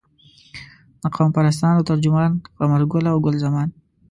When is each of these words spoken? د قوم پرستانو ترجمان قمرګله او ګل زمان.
د 1.01 1.03
قوم 1.15 1.29
پرستانو 1.37 1.87
ترجمان 1.89 2.31
قمرګله 2.59 3.09
او 3.13 3.17
ګل 3.25 3.35
زمان. 3.45 3.69